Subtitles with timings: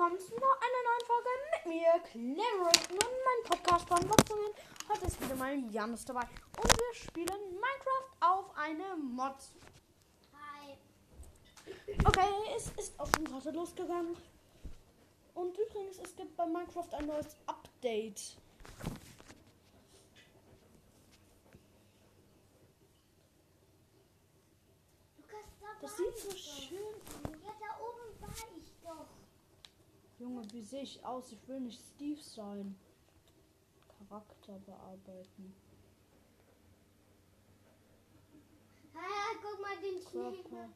[0.00, 4.50] willkommen zu noch einer neuen Folge mit mir, Clever und meinem Podcast von Boxungen.
[4.88, 6.22] Heute ist wieder mal Janus dabei
[6.56, 9.36] und wir spielen Minecraft auf eine Mod.
[10.32, 10.78] Hi.
[12.02, 14.16] Okay, es ist auch schon gerade losgegangen.
[15.34, 18.38] Und übrigens, es gibt bei Minecraft ein neues Update.
[25.18, 27.36] Lukas, da Das sieht so schön aus.
[27.44, 29.06] Ja, da oben war ich doch.
[30.20, 31.32] Junge, wie sehe ich aus?
[31.32, 32.78] Ich will nicht Steve sein.
[33.88, 35.54] Charakter bearbeiten.
[38.94, 40.74] Ah, guck mal den Schneemann.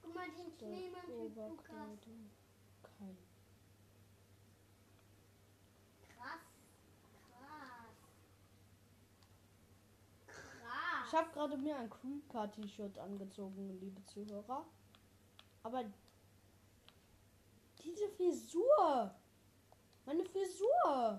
[0.00, 1.64] Guck mal den Schneemann mit Lukas.
[1.64, 1.98] Kein.
[2.82, 3.16] Krass.
[6.08, 6.40] Krass.
[10.26, 11.08] Krass.
[11.08, 14.64] Ich habe gerade mir ein Creeper-T-Shirt angezogen, liebe Zuhörer.
[15.62, 15.84] Aber
[17.86, 19.14] diese Frisur,
[20.04, 21.18] meine Frisur,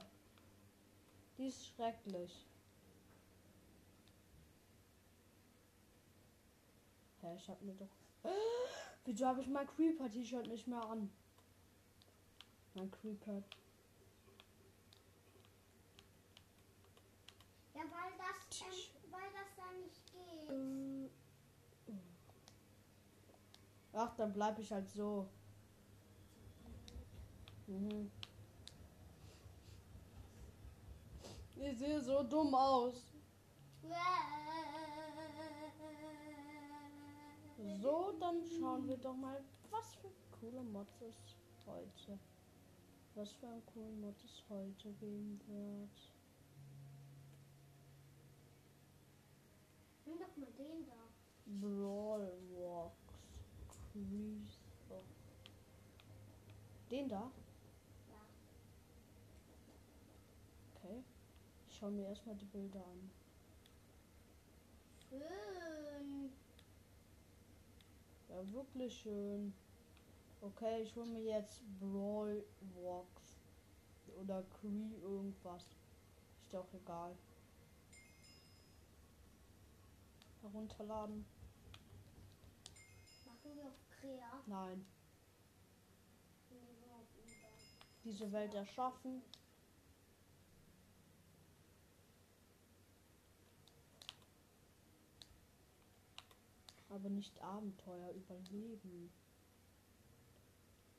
[1.37, 2.45] die ist schrecklich.
[7.21, 7.89] Hä, ich hab mir doch.
[9.05, 11.09] Wieso habe ich mein Creeper-T-Shirt nicht mehr an?
[12.73, 13.43] Mein Creeper.
[17.73, 20.49] Ja, weil das, ähm, weil das da nicht geht.
[20.49, 21.09] Äh,
[23.93, 25.27] Ach, dann bleib ich halt so.
[27.67, 28.11] Mhm.
[31.55, 33.05] Ich sehe so dumm aus.
[37.81, 41.15] So, dann schauen wir doch mal, was für coole Mods es
[41.65, 42.19] heute.
[43.17, 46.11] Was für ein cooler Mod es heute geben wird.
[50.05, 50.93] Nimm doch mal den da.
[51.47, 52.97] Brawl Walks.
[56.91, 57.31] Den da?
[58.07, 58.21] Ja.
[60.75, 61.03] Okay.
[61.66, 63.11] Ich schaue mir erstmal die Bilder an.
[65.09, 66.31] Schön.
[68.29, 69.53] Ja, wirklich schön.
[70.41, 72.43] Okay, ich hole mir jetzt Brawl
[72.75, 73.37] Walks.
[74.19, 75.65] Oder Cree irgendwas.
[76.41, 77.15] Ist doch egal.
[80.41, 81.25] Herunterladen.
[83.25, 84.43] Machen wir auf Krea.
[84.47, 84.85] Nein.
[88.03, 89.21] Diese Welt erschaffen.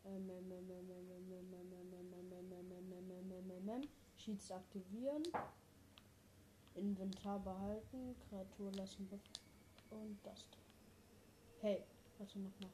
[0.05, 0.31] Ähm,
[3.31, 3.89] ähm, ähm, ähm.
[4.17, 5.23] Cheats aktivieren.
[6.75, 8.17] Inventar behalten.
[8.29, 9.09] Kreatur lassen.
[9.91, 10.49] Und das.
[10.51, 10.59] da.
[11.61, 11.85] Hey,
[12.19, 12.71] warte nochmal.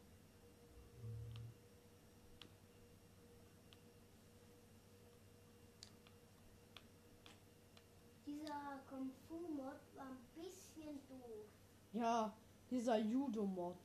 [8.27, 11.47] Dieser Kung Fu Mod war ein bisschen doof.
[11.93, 12.37] Ja,
[12.75, 13.77] dieser Judo-Mod.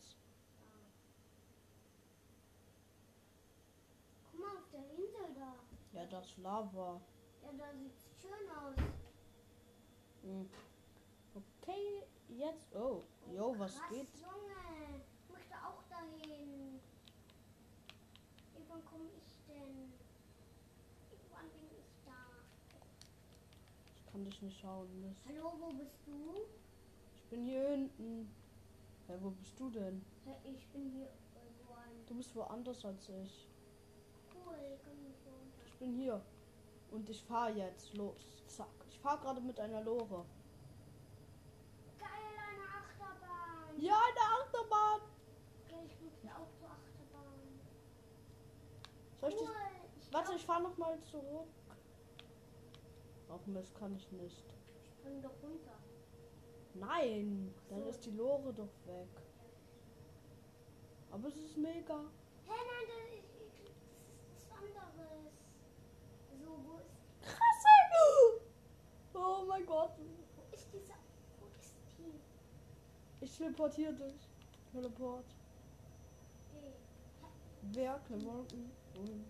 [4.31, 5.53] Guck mal auf der Insel da.
[5.93, 6.99] Ja, das Lava.
[7.43, 8.75] Ja, da sieht's schön aus.
[10.23, 10.49] Hm.
[11.35, 12.75] Okay, jetzt.
[12.75, 14.07] Oh, jo, was Krass, geht?
[14.15, 16.79] Junge, ich möchte auch dahin.
[18.67, 19.93] Wann komme ich denn?
[21.31, 22.25] Wann bin ich da?
[23.95, 24.87] Ich kann dich nicht schauen.
[25.01, 25.25] Mist.
[25.27, 26.47] Hallo, wo bist du?
[27.15, 28.38] Ich bin hier hinten.
[29.09, 30.05] Hä, wo bist du denn?
[30.23, 32.05] Hä, Ich bin hier irgendwo ein.
[32.05, 33.47] Du bist woanders als ich.
[34.35, 35.65] Cool, runter.
[35.65, 36.21] Ich bin hier.
[36.91, 38.43] Und ich fahre jetzt los.
[38.45, 38.67] Zack.
[38.89, 40.25] Ich fahre gerade mit einer Lore.
[41.97, 42.09] Geil,
[42.49, 43.79] eine Achterbahn.
[43.81, 45.01] Ja, eine Achterbahn.
[45.65, 47.59] Okay, ich muss auch zur Achterbahn.
[49.21, 49.47] Soll ich Cool.
[49.47, 50.03] dich.
[50.07, 51.47] Ich Warte, ich fahre nochmal zurück.
[53.31, 54.43] Ach Mist, kann ich nicht.
[54.83, 55.77] ich spring doch runter.
[56.79, 59.09] Nein, dann ist die Lore doch weg.
[61.11, 61.99] Aber es ist mega.
[62.45, 63.71] Hä, nein, das ist,
[64.49, 65.33] das anderes.
[66.41, 68.41] So, wo ist, Krass, ey.
[69.13, 69.91] Oh mein Gott.
[69.97, 70.95] wo ist dieser,
[71.39, 73.25] wo ist die?
[73.25, 74.29] Ich teleportiere dich.
[74.71, 75.25] Teleport.
[76.53, 76.73] Ey,
[77.73, 77.99] Wer?
[78.09, 78.71] Wolken.
[78.95, 79.25] Und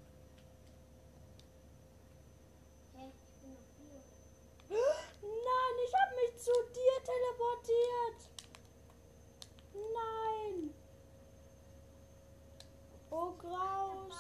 [2.95, 4.79] hä, ich bin noch hier.
[5.21, 8.19] Nein, ich habe mich zu dir teleportiert.
[9.74, 10.74] Nein.
[13.12, 14.13] Oh Graus.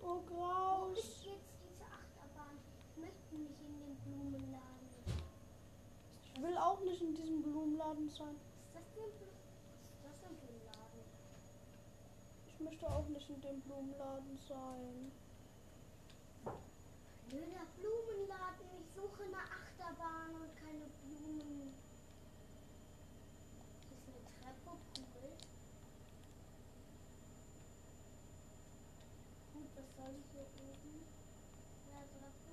[0.00, 0.98] Oh Wo Graus.
[0.98, 2.58] ist jetzt diese Achterbahn?
[2.90, 4.88] Ich möchte nicht in den Blumenladen.
[6.22, 8.36] Ich will auch nicht in diesem Blumenladen sein.
[8.36, 11.02] Ist das denn ist ein Laden?
[12.46, 15.10] Ich möchte auch nicht in dem Blumenladen sein.
[17.28, 18.66] Blöder Blumenladen.
[18.80, 21.74] Ich suche eine Achterbahn und keine Blumen.
[23.90, 25.32] Ist eine Treppe cool?
[29.54, 31.04] Gut, was soll ich hier oben?
[31.90, 32.50] Ja, Treppe.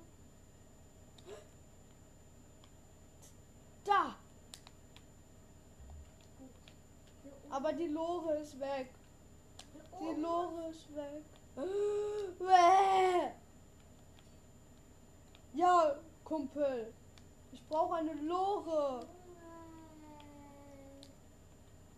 [3.84, 4.16] Da!
[6.38, 6.50] Gut.
[7.22, 7.52] Hier oben.
[7.64, 8.90] Aber die Lore ist weg.
[9.98, 10.20] Die oben.
[10.20, 11.24] Lore ist weg.
[15.54, 16.92] Ja, Kumpel.
[17.52, 19.06] Ich brauche eine Lore.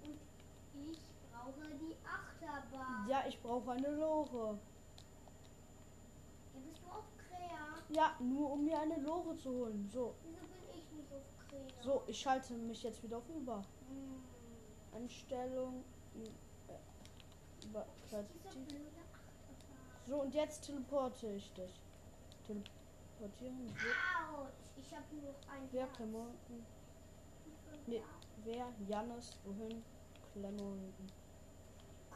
[0.04, 1.00] Und ich
[1.32, 3.08] brauche die Achterbahn.
[3.08, 4.58] Ja, ich brauche eine Lore.
[6.54, 7.82] Ja, bist du auf Krea?
[7.88, 9.88] Ja, nur um mir eine Lore zu holen.
[9.92, 11.82] So, Wieso bin ich nicht auf Krea?
[11.82, 13.64] so, ich schalte mich jetzt wieder auf über.
[13.88, 14.35] Hm.
[14.96, 15.84] Einstellung.
[16.68, 18.24] äh,
[20.06, 21.80] so, und jetzt teleporte ich dich.
[22.46, 23.74] Teleportieren.
[24.32, 25.86] Autsch, ich habe nur ein wer.
[25.88, 26.64] Klamotten?
[27.44, 28.02] Ich Nee.
[28.44, 28.72] Wer?
[28.88, 29.38] Jannis?
[29.44, 29.82] Wohin?
[30.32, 31.12] Klamotten.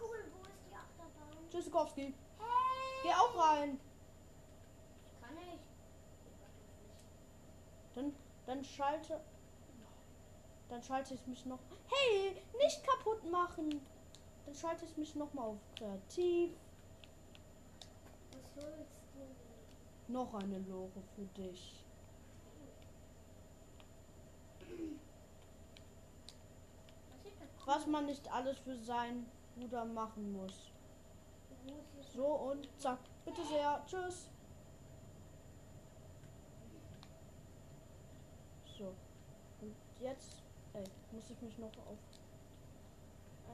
[0.01, 1.51] Cool, wo ist die Achterbahn?
[1.51, 2.15] Tschüssikowski.
[2.39, 3.03] Hey!
[3.03, 3.81] Geh auch rein.
[5.21, 5.61] Kann ich?
[7.95, 8.15] Dann,
[8.47, 9.21] dann schalte.
[10.71, 11.59] Dann schalte ich mich noch.
[11.89, 13.81] Hey, nicht kaputt machen.
[14.47, 16.53] Dann schalte ich mich noch mal auf kreativ.
[18.31, 19.01] Was sollst
[20.07, 20.13] du?
[20.13, 21.85] Noch eine Lore für dich.
[27.67, 29.27] Was man nicht alles für seinen
[29.57, 30.73] Bruder machen muss.
[32.15, 32.99] So und zack.
[33.25, 33.85] Bitte sehr.
[33.87, 34.29] Tschüss.
[38.79, 38.95] So.
[39.61, 40.40] Und jetzt.
[40.81, 41.99] Ey, muss ich mich noch auf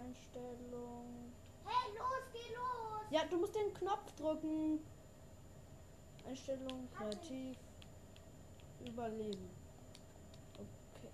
[0.00, 1.32] Einstellung.
[1.64, 3.10] Hey, los, geh los!
[3.10, 4.78] Ja, du musst den Knopf drücken.
[6.24, 7.56] Einstellung, kreativ,
[8.84, 9.50] überleben.
[10.54, 11.10] Okay.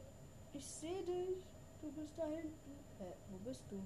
[0.52, 1.46] Ich sehe dich.
[1.80, 2.78] Du bist da hinten.
[2.98, 3.76] Hä, wo bist du?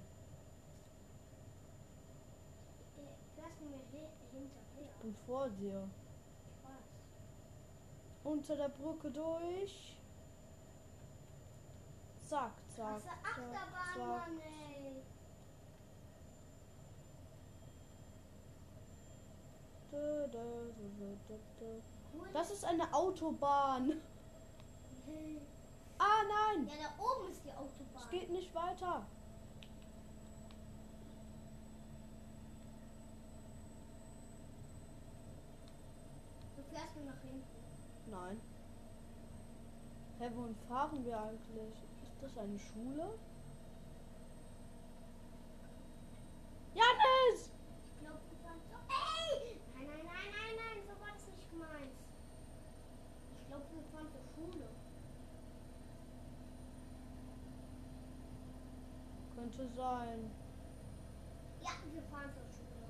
[2.97, 3.17] Äh,
[3.61, 4.11] hinterher.
[4.81, 5.89] Ich bin vor dir.
[6.63, 6.73] Weiß.
[8.25, 9.96] Unter der Brücke durch.
[12.27, 14.31] Zack, zack, zack, Achterbahn, zack.
[22.33, 23.93] Das ist eine Autobahn.
[25.07, 25.41] Hey.
[25.99, 28.03] Ah nein, Ja, da oben ist die Autobahn.
[28.03, 29.07] es geht nicht weiter.
[36.57, 37.45] Du fährst nur nach hinten.
[38.11, 38.41] Nein.
[40.19, 41.85] Hä, wohin fahren wir eigentlich?
[42.17, 43.19] Ist das eine Schule?
[46.75, 47.51] Janis!
[47.93, 48.75] Ich glaube, du fahren so.
[48.89, 49.61] Ey!
[49.75, 51.93] Nein, nein, nein, nein, nein, so war das nicht gemeint.
[53.39, 54.69] Ich glaube, wir fahren zur Schule.
[59.37, 60.31] Könnte sein.
[61.61, 62.89] Ja, wir fahren zur Schule.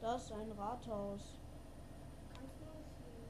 [0.00, 1.38] Das ist ein Rathaus.
[2.34, 3.28] Kannst du nicht sehen.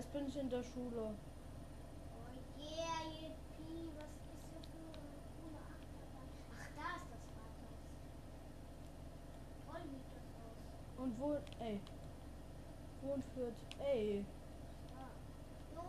[0.00, 0.96] Jetzt bin ich in der Schule.
[0.96, 1.14] Oh
[2.58, 6.30] yeah, yippie, was ist hier für eine coole Achterbahn?
[6.56, 7.76] Ach, da ist das Rathaus.
[9.66, 10.56] Toll sieht das aus.
[10.96, 11.36] Und wo.
[11.62, 11.76] Ey.
[13.02, 13.58] Wohin führt.
[13.78, 14.24] Ey.
[14.88, 15.04] Da.
[15.74, 15.84] Jo.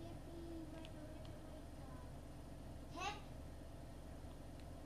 [0.00, 2.00] Yippie, weiter, weiter, weiter.
[2.96, 3.08] Hä?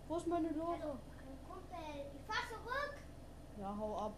[0.08, 0.98] Wo ist meine Lore?
[1.14, 2.06] mein Kumpel.
[2.12, 2.96] Ich fahr zurück.
[3.60, 4.16] Ja, hau ab.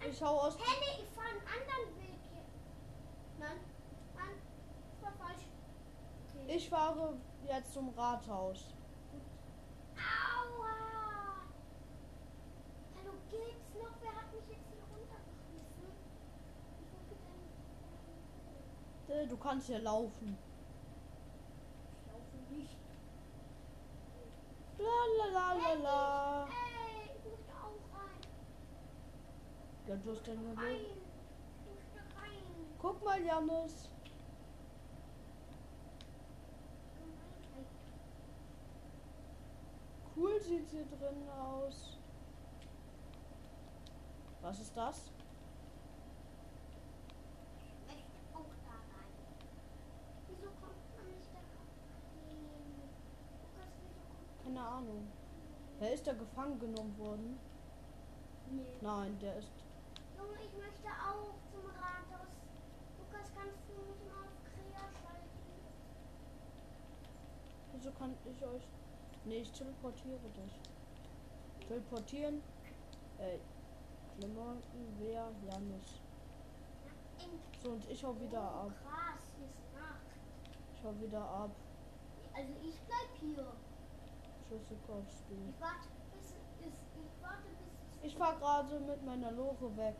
[0.00, 0.56] Hey, Ich hau aus.
[0.58, 2.44] Henne, ich fahr einen anderen Weg hier.
[3.38, 3.60] Nein,
[4.14, 4.34] nein,
[4.92, 5.44] das war falsch.
[6.34, 6.56] Okay.
[6.56, 6.70] Ich
[7.60, 8.64] jetzt zum Rathaus.
[9.96, 10.74] Aua!
[12.96, 13.96] Hallo, geht's noch?
[14.00, 15.90] Wer hat mich jetzt hier runtergeschmissen?
[19.08, 20.38] Äh, Du kannst hier laufen.
[21.92, 22.78] Ich laufe nicht.
[24.78, 26.44] La la la la la.
[26.46, 28.20] Ey, ich möchte auch rein.
[29.86, 30.26] Ja, du hast
[31.66, 32.40] möchte rein.
[32.80, 33.90] Guck mal, Janis.
[33.90, 34.00] Rein.
[40.20, 41.96] Cool sieht hier drin aus.
[44.42, 45.12] Was ist das?
[47.62, 49.14] Ich möchte auch da rein.
[50.26, 51.70] Wieso kommt man nicht da rein?
[53.42, 55.06] Lukas, wieso kommt Keine Ahnung.
[55.78, 57.38] Wer ist da gefangen genommen worden?
[58.50, 58.74] Nee.
[58.80, 59.52] Nein, der ist.
[60.18, 62.34] Junge, ich möchte auch zum Rathaus.
[62.98, 65.62] Lukas, kannst du mich mal auf Krea schalten?
[67.72, 68.66] Wieso kann ich euch.
[69.24, 71.66] Nee, ich teleportiere dich.
[71.68, 72.42] Teleportieren.
[73.18, 73.40] Ey.
[74.18, 75.30] Klamotten, wer?
[75.44, 76.00] Janus.
[77.18, 78.72] In So, und ich hau wieder oh, ab.
[78.82, 80.06] krass, hier ist Nacht.
[80.74, 81.50] Ich hau wieder ab.
[82.32, 83.52] Also ich bleib hier.
[84.48, 85.34] Tschüssikowski.
[85.48, 86.80] Ich warte bis ist.
[86.96, 89.96] Ich warte bis es Ich fahr gerade mit meiner Lore weg.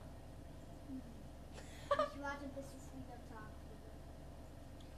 [1.93, 3.83] Ich warte bis es wieder Tag wird.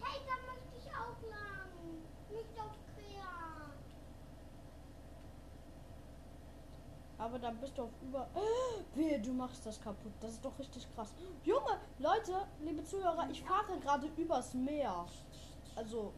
[0.00, 1.70] Hey, da möchte ich auch lang.
[2.30, 3.72] Nicht auf quer.
[7.22, 8.26] Aber dann bist du auf über.
[8.94, 10.12] Wehe, du machst das kaputt.
[10.20, 11.14] Das ist doch richtig krass.
[11.44, 15.06] Junge, Leute, liebe Zuhörer, ich fahre gerade übers Meer.
[15.76, 16.12] Also,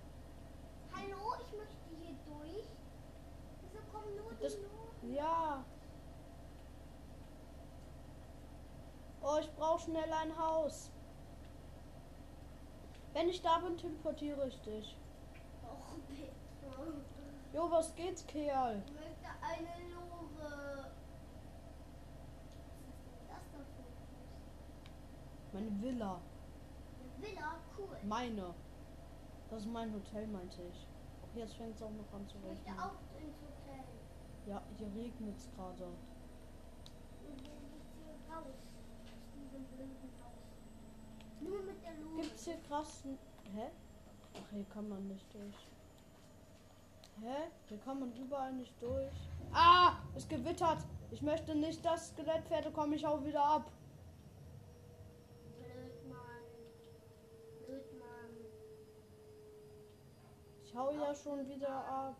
[0.97, 2.65] Hallo, ich möchte hier durch.
[3.63, 5.15] Wieso kommen nur Das- die Noten?
[5.15, 5.63] ja.
[9.23, 10.91] Oh, ich brauche schnell ein Haus.
[13.13, 14.97] Wenn ich da bin, teleportiere ich dich.
[15.65, 16.31] Och, bitte.
[17.55, 18.83] Jo, was geht's, Kerl?
[18.87, 20.91] Ich möchte eine Lore.
[22.81, 23.67] Was ist denn das da für ein
[25.55, 26.21] Meine Villa.
[27.19, 27.55] Villa?
[27.79, 27.97] Cool.
[28.03, 28.55] Meine.
[29.49, 30.87] Das ist mein Hotel, meinte ich.
[31.23, 32.81] Auch jetzt fängt es auch noch an zu Ich möchte regnen.
[32.81, 33.85] auch ins Hotel.
[34.47, 35.87] Ja, hier regnet es gerade.
[41.41, 41.75] Lore.
[42.17, 43.19] Gibt's hier krassen.
[43.55, 43.71] Hä?
[44.35, 45.69] Ach, hier kann man nicht durch.
[47.21, 47.49] Hä?
[47.69, 49.13] Hier kann man überall nicht durch.
[49.53, 49.93] Ah!
[50.17, 50.79] Es gewittert!
[51.11, 52.95] Ich möchte nicht, dass Skelettpferde kommen.
[52.95, 53.71] Ich hau wieder ab.
[55.59, 56.45] Blöd, Mann.
[57.67, 58.31] Blöd, Mann.
[60.75, 62.17] Ich hau ja schon wieder ab.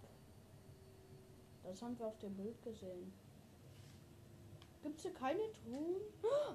[1.65, 3.13] Das haben wir auf dem Bild gesehen.
[4.81, 5.97] Gibt's hier keine Truhen?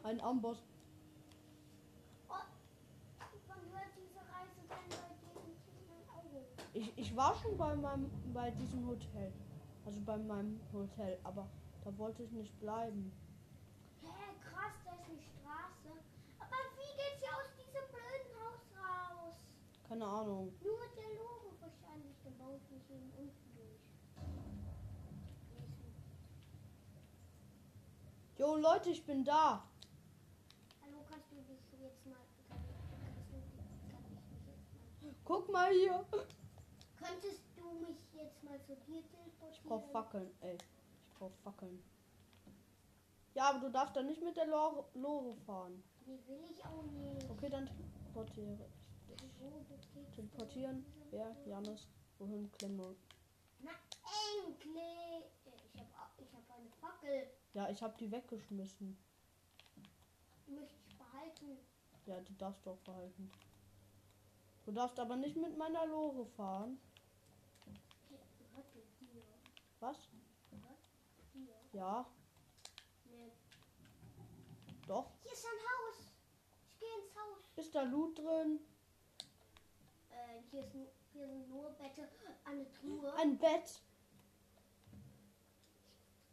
[0.03, 0.63] Ein Amboss.
[2.29, 2.35] Oh?
[6.71, 9.33] Ich, ich war schon bei meinem bei diesem Hotel.
[9.85, 11.49] Also bei meinem Hotel, aber
[11.83, 13.11] da wollte ich nicht bleiben.
[14.03, 14.07] Hä,
[14.49, 15.99] krass, da ist eine Straße.
[16.39, 19.35] Aber wie geht's hier aus diesem blöden Haus raus?
[19.89, 20.53] Keine Ahnung.
[20.63, 21.09] Nur mit der.
[21.09, 21.38] Dann
[22.89, 23.79] unten durch.
[28.37, 29.63] Jo Leute, ich bin da.
[30.81, 32.17] Hallo, kannst du dich jetzt mal.
[32.47, 33.37] Kann, kannst du,
[33.91, 35.13] kann ich mich jetzt mal.
[35.25, 36.05] Guck mal hier.
[36.97, 39.51] Könntest du mich jetzt mal zu dir teleportieren?
[39.51, 40.57] Ich brauch Fackeln, ey.
[40.57, 41.81] Ich brauch Fackeln.
[43.35, 45.83] Ja, aber du darfst da nicht mit der Lore, Lore fahren.
[46.05, 47.29] Nee, will ich auch nicht.
[47.29, 50.85] Okay, dann teleportiere ich Teleportieren.
[51.11, 51.35] Wer?
[51.45, 51.87] Janis.
[52.19, 52.51] Wohin?
[52.51, 52.95] Klemme.
[53.59, 53.71] Na,
[54.37, 55.25] endlich!
[55.73, 57.27] Ich habe ich hab eine Fackel.
[57.53, 58.97] Ja, ich hab die weggeschmissen.
[60.47, 61.57] Die möchte ich behalten.
[62.05, 63.31] Ja, die darfst du auch behalten.
[64.65, 66.79] Du darfst aber nicht mit meiner Lore fahren.
[69.79, 70.09] Was?
[71.71, 72.05] Ja,
[73.05, 73.31] Nee.
[74.87, 75.11] doch.
[75.23, 76.13] Hier ist ein Haus.
[76.67, 77.43] Ich gehe ins Haus.
[77.55, 78.59] Ist da Loot drin?
[80.09, 82.07] Äh, hier, ist, nu- hier sind nur Bette.
[82.45, 83.13] Eine Truhe.
[83.15, 83.81] Ein Bett.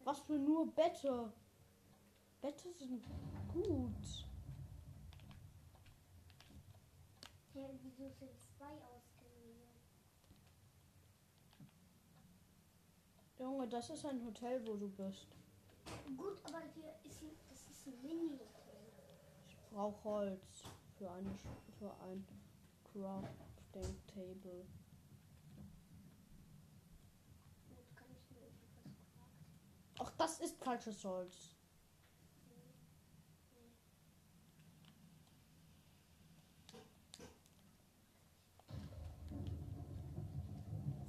[0.05, 1.33] Was für nur Bette?
[2.41, 3.05] Bette sind
[3.53, 4.27] gut.
[7.53, 9.67] Hey, wieso sind zwei ausgewählt?
[13.39, 15.27] Junge, das ist ein Hotel, wo du bist.
[16.17, 18.39] Gut, aber hier ist ein, das ist ein Mini.
[19.49, 20.65] Ich brauche Holz
[20.97, 21.35] für, eine,
[21.79, 22.27] für ein
[23.77, 24.67] Crafting Table.
[29.99, 31.55] Ach, das ist falsches Holz.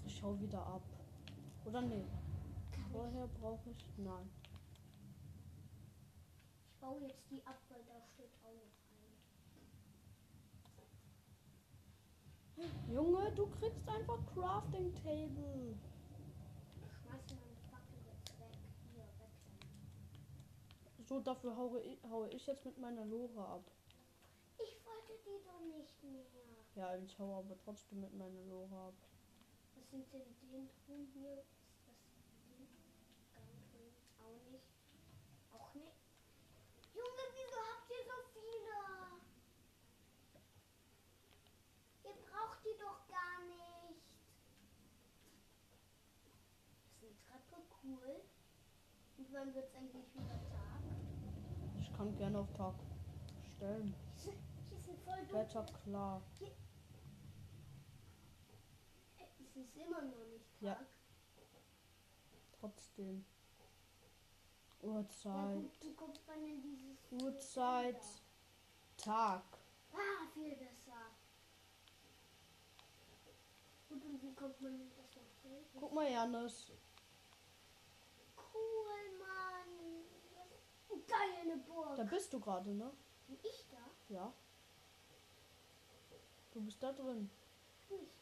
[0.05, 0.81] Ich hau wieder ab.
[1.65, 2.05] Oder nee?
[2.91, 3.97] Vorher brauche ich.
[3.97, 4.29] Nein.
[4.71, 4.81] ich,
[6.81, 8.87] baue jetzt die ab, weil da steht auch noch ein.
[12.91, 15.75] Junge, du kriegst einfach Crafting Table.
[21.07, 23.63] So, dafür haue ich, haue ich jetzt mit meiner Lore ab.
[24.57, 26.25] Ich wollte die doch nicht mehr.
[26.75, 28.93] Ja, ich haue aber trotzdem mit meiner Lore ab.
[29.75, 30.21] Was sind denn
[30.51, 31.37] den Truhen hier?
[31.39, 32.27] Ist das den
[33.33, 33.95] Garntruhen?
[34.19, 34.67] Auch nicht.
[35.53, 35.95] Auch nicht.
[36.93, 38.75] Junge, wieso habt ihr so viele?
[42.03, 44.03] Ihr braucht die doch gar nicht.
[46.91, 48.21] Das ist eine Treppe, cool.
[49.17, 50.81] Und wann wird es eigentlich wieder Tag?
[51.79, 52.75] Ich kann gerne auf Tag
[53.55, 53.93] stellen.
[54.23, 55.35] Hier ein voll dunkel.
[55.35, 56.21] Wetter klar.
[59.17, 60.75] Äh, Ist ist immer noch nicht Ja.
[60.75, 60.85] Tag.
[62.59, 63.25] Trotzdem.
[64.81, 65.79] Ja, Uhrzeit.
[65.79, 68.01] gut, kommt man in dieses Uhrzeit.
[68.97, 69.43] Tag.
[69.93, 71.11] Ah, viel besser.
[73.89, 75.65] Gut, und wie kommt man in das Hotel?
[75.79, 76.71] Guck mal, Janis.
[78.57, 81.03] Cool, Mann.
[81.07, 81.95] Geil, eine Burg.
[81.95, 82.91] Da bist du gerade, ne?
[83.27, 84.13] Bin ich da?
[84.13, 84.33] Ja.
[86.53, 87.29] Du bist da drin.
[87.89, 88.17] Nicht.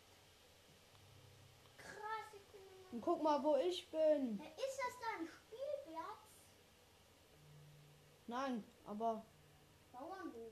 [1.78, 2.94] Krass, ich bin immer...
[2.94, 4.38] Und guck mal, wo ich bin.
[4.38, 6.26] Ja, Ist das da ein Spielplatz?
[8.28, 9.24] Nein, aber
[9.92, 10.52] Bauernhof.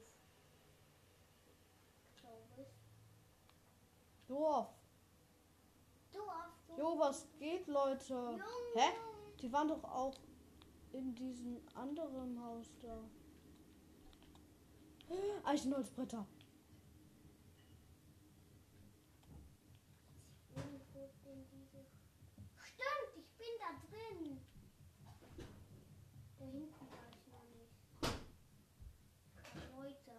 [4.28, 4.70] Dorf.
[6.12, 6.50] Dorf.
[6.78, 8.14] Jo, was geht, Leute?
[8.14, 8.44] Junge.
[8.76, 8.94] Hä?
[9.44, 10.16] Die waren doch auch
[10.94, 12.98] in diesem anderen Haus da.
[15.44, 16.26] Eichenholzbretter.
[20.56, 21.86] Diese...
[22.56, 24.40] Stimmt, ich bin da drin.
[26.40, 27.76] Da hinten war ich noch nicht.
[29.76, 30.14] Leute.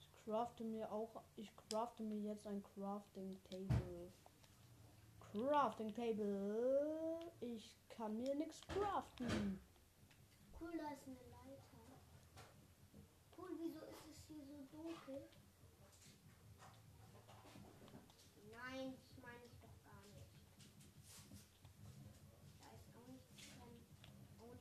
[0.00, 4.10] Ich crafte mir auch, ich crafte mir jetzt ein Crafting Table.
[5.32, 7.20] Crafting Table.
[7.40, 9.60] Ich kann mir nichts craften.
[10.60, 12.00] Cool, da ist eine Leiter.
[13.36, 15.28] Cool, wieso ist es hier so dunkel?
[18.50, 20.26] Nein, das meine ich doch gar nicht.
[22.60, 23.86] Da ist auch nichts drin.
[24.40, 24.54] Auch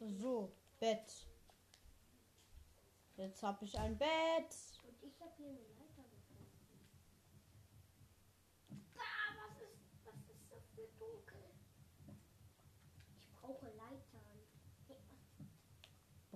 [0.00, 0.20] nichts.
[0.20, 1.26] So, Bett.
[3.16, 4.56] Jetzt habe ich ein Bett.
[4.86, 6.50] Und ich habe hier eine Leiter gefunden.
[8.96, 11.44] Ah, was ist, was ist das für dunkel?
[13.16, 14.38] Ich brauche Leitern.
[14.88, 15.46] Hey, was?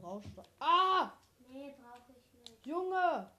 [0.01, 0.43] Brauchst du.
[0.61, 1.13] Ah!
[1.49, 2.67] Nee, brauche ich nicht.
[2.67, 3.31] Junge!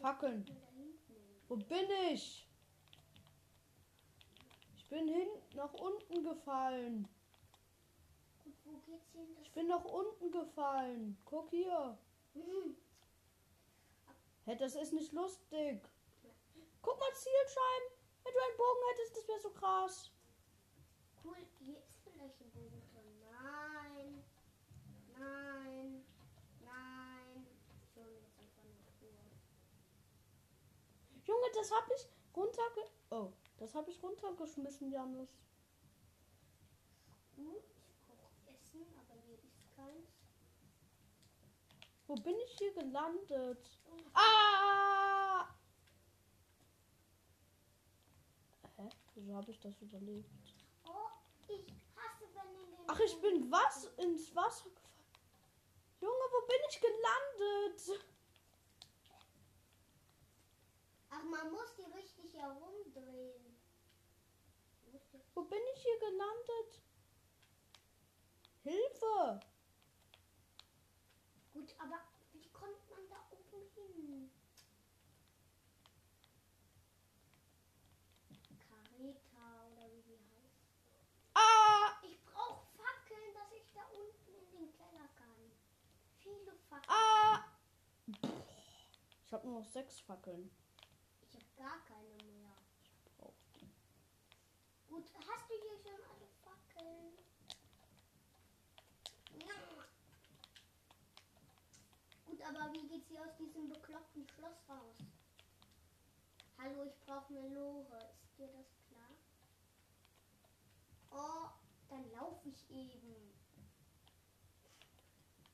[0.00, 0.44] Fackeln.
[0.44, 1.42] hinten.
[1.48, 2.48] Wo bin ich?
[4.76, 7.08] Ich bin hin nach unten gefallen.
[8.44, 9.34] Gut, wo geht's hin?
[9.34, 11.18] Das Ich bin nach unten gefallen.
[11.24, 11.98] Guck hier.
[12.34, 12.76] Hm.
[14.44, 15.82] Hä, das ist nicht lustig.
[16.80, 17.88] Guck mal, Zielscheiben.
[18.24, 20.12] Wenn du einen Bogen hättest, das wäre so krass.
[21.24, 23.20] Cool, hier ist vielleicht ein Bogen drin.
[23.20, 23.77] Nein.
[25.18, 26.04] Nein.
[26.60, 27.46] Nein.
[31.24, 32.90] Junge, das habe ich runterge...
[33.10, 35.28] Oh, das habe ich runtergeschmissen, Janus.
[37.36, 40.08] Gut, ich brauche Essen, aber hier ist keins.
[42.06, 43.80] Wo bin ich hier gelandet?
[44.14, 45.46] Ah!
[48.76, 48.88] Hä?
[49.14, 50.56] Wieso habe ich das überlebt?
[50.86, 51.10] Oh,
[51.48, 52.84] ich hasse, wenn in den.
[52.86, 53.84] Ach, ich bin was?
[53.98, 54.87] Ins Wasser gefallen.
[56.00, 58.04] Junge, wo bin ich gelandet?
[61.10, 63.48] Ach, man muss die richtig herumdrehen.
[65.34, 66.82] Wo bin ich hier gelandet?
[68.62, 69.40] Hilfe!
[71.52, 72.00] Gut, aber
[72.32, 74.30] wie kommt man da oben hin?
[78.68, 80.66] Careta oder wie die heißt.
[81.34, 81.98] Ah!
[82.02, 85.52] Ich brauche Fackeln, dass ich da unten in den Keller kann.
[86.20, 86.77] Viele Fackeln.
[86.88, 87.44] Ah!
[89.26, 90.50] Ich habe nur noch sechs Fackeln.
[91.22, 92.52] Ich habe gar keine mehr.
[93.16, 93.70] Brauch die.
[94.88, 97.12] Gut, hast du hier schon alle Fackeln?
[99.46, 99.54] Ja.
[102.24, 104.96] Gut, aber wie geht's hier aus diesem bekloppten Schloss raus?
[106.58, 108.10] Hallo, ich brauche eine Lore.
[108.24, 109.14] Ist dir das klar?
[111.10, 111.50] Oh,
[111.88, 113.32] dann laufe ich eben.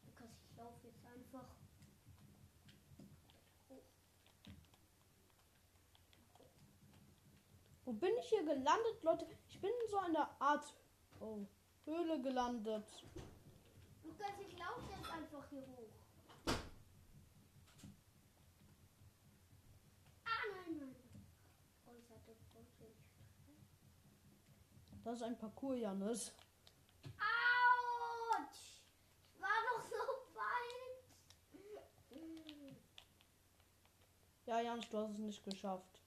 [0.07, 1.49] Lukas, ich laufe jetzt einfach.
[3.69, 3.83] hoch.
[7.85, 9.27] Wo bin ich hier gelandet, Leute?
[9.47, 10.65] Ich bin in so einer Art
[11.21, 11.45] oh,
[11.85, 13.05] Höhle gelandet.
[14.03, 15.91] Lukas, ich laufe jetzt einfach hier hoch.
[20.25, 20.97] Ah, nein, nein.
[21.87, 21.93] Oh.
[25.05, 26.33] Das ist ein Parcours, Janis.
[27.19, 28.81] Autsch!
[29.35, 29.97] Ich war doch so
[30.35, 31.05] weit.
[34.47, 36.01] Ja, Janis, du hast es nicht geschafft.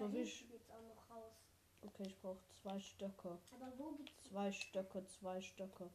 [0.00, 0.48] So wie ich.
[0.48, 1.34] geht's auch noch raus.
[1.82, 3.38] Okay, ich brauche zwei Stöcke.
[3.52, 4.12] Aber wo geht's?
[4.28, 5.90] Zwei Stöcke, zwei Stöcke.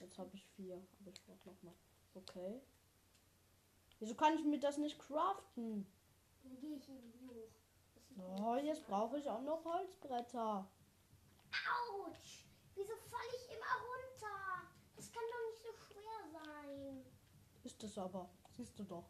[0.00, 1.74] Jetzt habe ich vier, aber ich brauche noch mal.
[2.14, 2.60] Okay.
[3.98, 5.86] Wieso kann ich mir das nicht craften?
[6.42, 8.42] Dann gehe ich eben hoch.
[8.42, 10.68] Oh, jetzt brauche ich auch noch Holzbretter.
[11.50, 12.44] Autsch!
[12.74, 14.68] Wieso falle ich immer runter?
[14.96, 17.04] Das kann doch nicht so schwer sein.
[17.64, 18.28] Ist es aber.
[18.50, 19.04] Siehst du doch.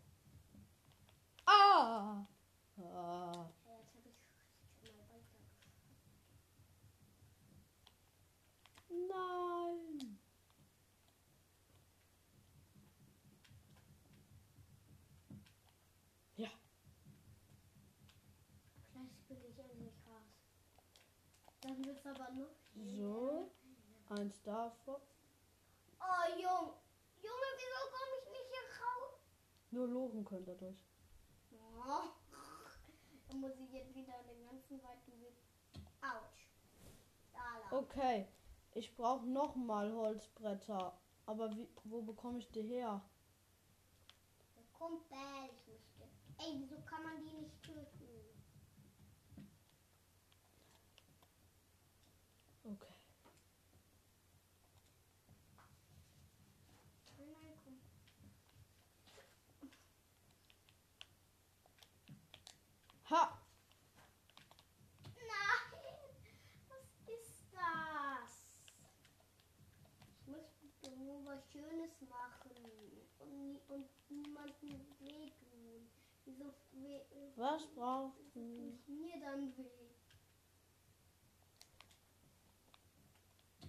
[9.11, 10.19] nein.
[16.37, 16.49] Ja.
[18.93, 20.23] Vielleicht bin ich ein raus.
[21.61, 22.55] Dann wird es aber noch.
[22.75, 23.51] So.
[24.09, 25.01] Eins davon.
[26.01, 26.75] Oh, Junge.
[27.23, 29.21] Junge, wieso komme ich nicht hier raus?
[29.71, 30.79] Nur Loren können dadurch.
[31.53, 32.09] Oh.
[33.29, 35.37] Dann muss ich jetzt wieder den ganzen weiten Weg.
[36.01, 36.49] Autsch.
[37.71, 38.27] Okay.
[38.75, 40.99] Ich brauche nochmal Holzbretter.
[41.27, 43.03] Aber wie, wo bekomme ich die her?
[44.73, 45.19] Kumpel,
[45.55, 46.09] ich möchte.
[46.39, 48.09] Ey, wieso kann man die nicht töten?
[52.65, 52.95] Okay.
[63.11, 63.39] Ha!
[65.15, 65.81] Nein!
[66.69, 68.55] Was ist das?
[70.15, 72.51] Ich möchte nur was Schönes machen
[73.19, 75.89] und, und niemanden wehtun.
[76.25, 77.05] Wieso we
[77.37, 79.91] Was braucht mir dann weh?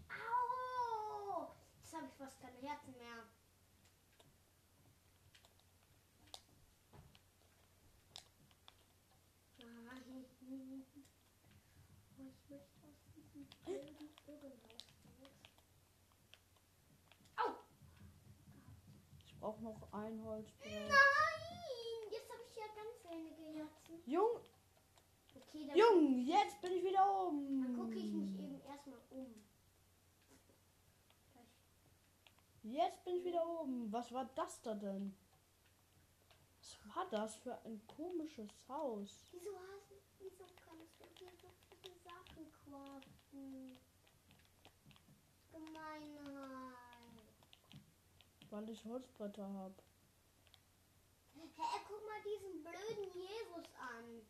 [0.09, 1.55] Au!
[1.77, 3.25] Jetzt habe ich fast keine Herzen mehr.
[9.59, 10.85] Nein.
[12.17, 14.85] Oh, ich möchte aus diesem blöden Irrenhaus
[15.19, 15.31] raus.
[17.37, 17.55] Au!
[19.25, 20.87] Ich brauche noch ein Holzbrett.
[20.89, 22.11] Nein!
[22.11, 24.01] Jetzt habe ich ja ganz wenige Herzen.
[24.05, 24.39] Jung,
[25.33, 27.61] Okay, Jung, jetzt bin ich wieder oben.
[27.63, 29.33] dann gucke ich mich eben erstmal um.
[32.63, 33.91] Jetzt bin ich wieder oben.
[33.91, 35.15] Was war das da denn?
[36.59, 39.25] Was war das für ein komisches Haus?
[39.31, 43.77] Wieso hast du, wieso kannst du hier so viele Sachen craften?
[45.51, 46.80] Gemeinheit.
[48.51, 49.75] Weil ich Holzbretter habe.
[51.35, 54.21] Hä, guck mal diesen blöden Jesus an.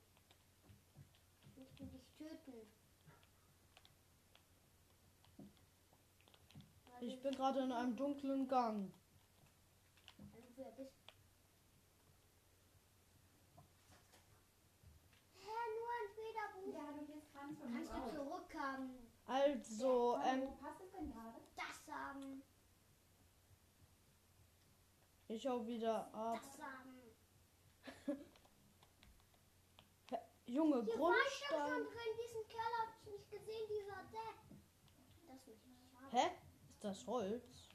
[1.44, 2.72] Ich möchte dich töten.
[7.02, 8.94] Ich bin gerade in einem dunklen Gang.
[10.36, 10.94] Also, wer bist
[15.34, 16.74] Hä, nur ein Federbuch.
[16.76, 17.22] Ja, du
[17.74, 19.12] Kannst du zurückhaben.
[19.26, 21.42] Also, ähm, Wo passt es denn gerade?
[21.56, 22.44] Das haben.
[25.36, 26.40] Ich hau wieder haben.
[30.46, 31.84] Junge, Hier war ich Grundstein.
[31.86, 32.18] drin.
[32.22, 33.68] Diesen Kerl hab ich nicht gesehen.
[33.70, 34.40] Dieser Depp.
[35.28, 36.12] Das haben.
[36.12, 36.28] Hä?
[36.70, 37.70] Ist das Holz?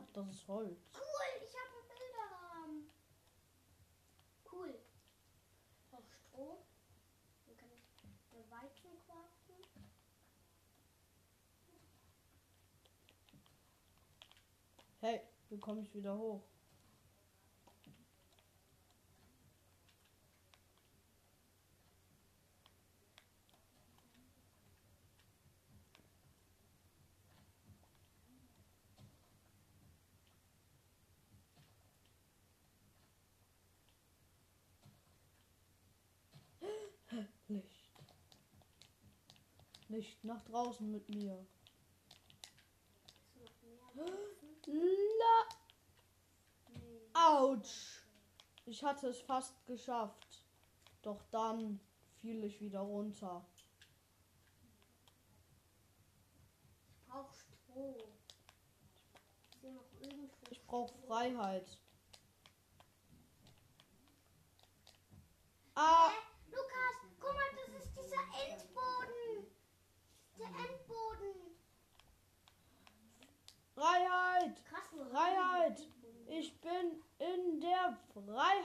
[0.00, 0.80] Ach, das ist Holz.
[0.94, 2.90] Cool, ich habe einen Bilderrahmen.
[4.50, 4.74] Cool.
[5.92, 6.64] Auch Stroh.
[7.46, 7.84] Dann kann ich
[8.32, 9.62] eine Weizen craften.
[15.00, 16.49] Hey, wie komme ich wieder hoch?
[39.90, 41.46] Licht nach draußen mit mir.
[47.12, 48.04] Autsch!
[48.66, 50.44] Ich hatte es fast geschafft.
[51.02, 51.80] Doch dann
[52.20, 53.44] fiel ich wieder runter.
[56.92, 57.96] Ich brauche Stroh.
[60.50, 60.94] Ich brauche?
[61.06, 61.78] Freiheit.
[65.74, 66.16] Ah, Hä?
[66.50, 69.46] Lukas, guck mal, das ist dieser Endboden.
[70.38, 71.56] Der Endboden.
[73.74, 74.64] Freiheit!
[74.66, 75.78] Krass, wo Freiheit!
[75.78, 76.38] haben wir den Endboden?
[76.38, 78.60] Ich bin in der Freiheit!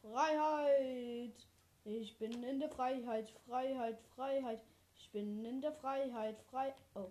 [0.00, 1.46] Freiheit!
[1.84, 4.60] Ich bin in der Freiheit, Freiheit, Freiheit.
[4.96, 6.74] Ich bin in der Freiheit, frei.
[6.94, 7.10] Oh.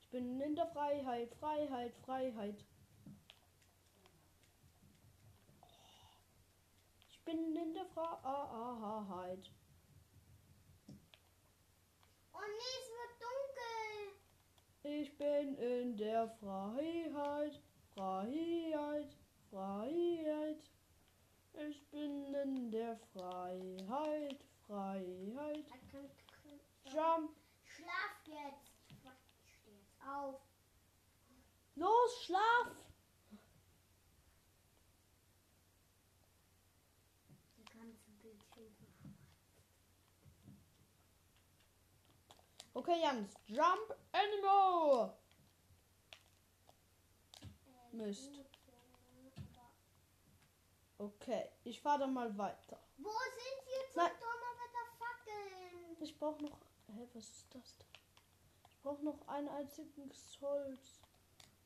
[0.00, 2.64] Ich bin in der Freiheit, Freiheit, Freiheit.
[7.10, 9.50] Ich bin in der Freiheit.
[12.32, 13.86] Oh nee, es wird dunkel.
[14.82, 17.60] Ich bin in der Freiheit,
[17.94, 19.16] Freiheit,
[19.48, 20.70] Freiheit.
[21.68, 25.64] Ich bin in der Freiheit, Freiheit.
[26.84, 27.30] Jump,
[27.64, 28.70] Schlaf jetzt.
[29.46, 30.40] Ich stehe jetzt auf.
[31.74, 32.68] los, schlaf!
[37.74, 38.74] Ganze Bildschirm.
[42.74, 45.16] Okay, Jans, jump anymore!
[47.42, 48.30] Äh, Mist.
[50.98, 52.78] Okay, ich fahre dann mal weiter.
[52.98, 54.12] Wo sind hier zum Nein.
[54.18, 55.87] Donnerwetter Fackeln?
[56.00, 56.58] Ich brauche noch.
[56.86, 57.86] Hä, was ist das denn?
[58.70, 61.00] Ich brauche noch ein einziges Holz.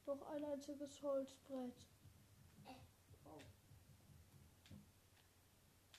[0.07, 1.87] Noch ein einziges Holzbrett.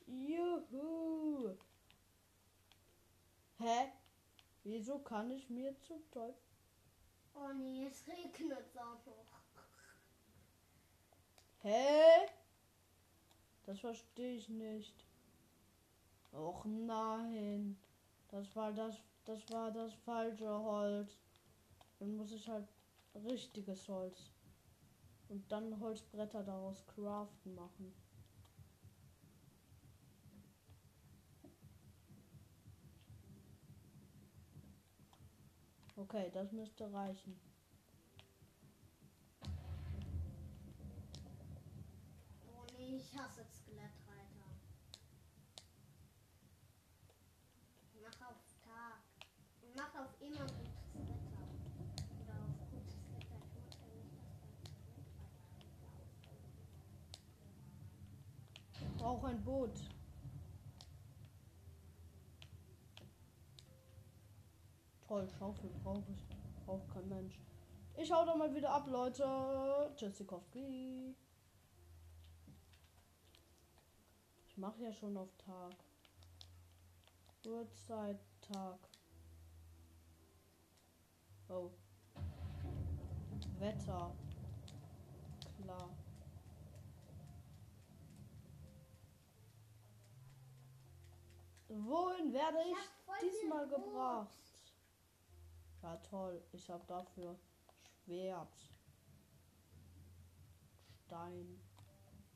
[0.06, 1.58] Juhu.
[3.58, 3.91] Hä?
[4.63, 6.36] Wieso kann ich mir zum Teufel?
[7.34, 9.26] Oh nee, es regnet auch noch.
[11.62, 12.28] Hä?
[13.65, 15.06] Das verstehe ich nicht.
[16.34, 17.78] Och nein.
[18.34, 21.19] Das war das, das war das falsche Holz.
[22.00, 22.67] Dann muss ich halt
[23.13, 24.32] richtiges Holz.
[25.30, 27.93] Und dann Holzbretter daraus craften machen.
[35.96, 37.39] Okay, das müsste reichen.
[42.48, 44.34] Oh nee, ich hasse Skelettreiter.
[48.04, 49.00] Mach auf Tag.
[49.62, 51.41] Und mach auf immer gutes Wetter.
[52.22, 53.39] Oder auf gutes Wetter.
[53.48, 55.24] Ich muss ja nicht, dass dein Skelettreiter
[59.04, 59.70] Brauche ein Boot.
[65.06, 66.66] Toll, Schaufel brauche ich.
[66.66, 67.38] Braucht kein Mensch.
[67.98, 69.92] Ich hau da mal wieder ab, Leute.
[69.98, 71.18] Tschüssikowski.
[74.48, 75.76] Ich mache ja schon auf Tag.
[77.46, 78.80] Uhrzeit, Tag.
[81.50, 81.72] Oh.
[83.60, 84.16] Wetter.
[85.62, 85.89] Klar.
[91.76, 94.44] Wohin werde Ich ich diesmal gebracht?
[95.82, 96.42] Ja, toll.
[96.52, 97.38] Ich habe dafür
[98.06, 98.74] Schwert.
[101.06, 101.60] Stein.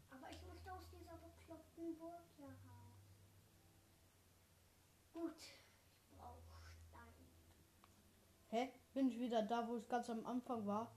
[0.10, 2.94] Aber ich möchte aus dieser bekloppten Burg hier raus.
[5.14, 6.42] Gut, ich brauche
[6.90, 7.14] Stein.
[8.50, 8.72] Hä?
[8.94, 10.92] Bin ich wieder da, wo ich ganz am Anfang war?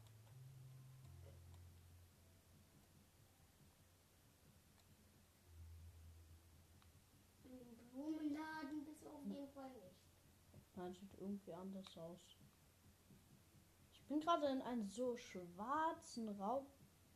[7.45, 10.01] In den Blumenladen bist du auf jeden Fall nicht.
[10.81, 12.21] Nein, sieht irgendwie anders aus.
[13.93, 16.67] Ich bin gerade in einem so schwarzen Raum.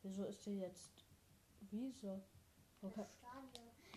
[0.03, 1.03] Wieso ist hier jetzt
[1.71, 2.23] Wiese?
[2.83, 3.05] Okay.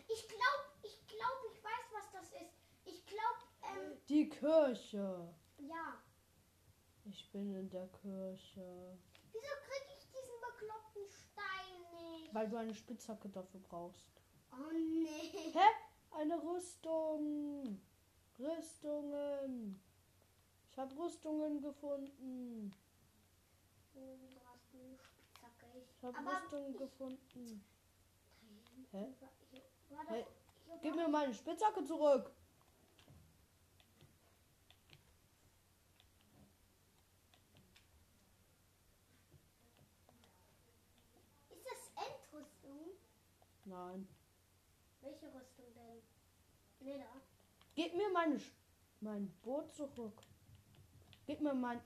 [0.08, 2.56] Ich glaube, ich glaube, ich weiß, was das ist.
[2.86, 5.34] Ich glaube, ähm, Die Kirche.
[5.58, 6.02] ja.
[7.04, 8.98] Ich bin in der Kirche.
[9.32, 12.34] Wieso kriege ich diesen bekloppten Stein nicht?
[12.34, 14.20] Weil du eine Spitzhacke dafür brauchst.
[14.52, 15.52] Oh nee.
[15.52, 15.68] Hä?
[16.10, 17.80] Eine Rüstung.
[18.38, 19.80] Rüstungen.
[20.70, 22.72] Ich habe Rüstungen gefunden.
[23.94, 24.00] Du
[24.44, 25.66] hast eine Spitzhacke.
[25.96, 27.64] Ich habe Aber Rüstungen ich- gefunden.
[28.92, 29.14] Hä?
[29.88, 30.24] Hier war Hey,
[30.82, 32.30] Gib mir meine Spitzhacke zurück.
[41.50, 42.90] Ist das Endrüstung?
[43.64, 44.08] Nein.
[45.00, 46.02] Welche Rüstung denn?
[46.80, 47.20] Nee, da.
[47.78, 48.40] Gib mir meine
[48.98, 50.20] mein Boot zurück.
[51.28, 51.80] Gib mir mein.